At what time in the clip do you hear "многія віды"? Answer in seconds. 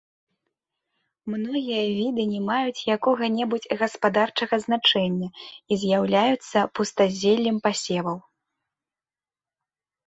1.33-2.23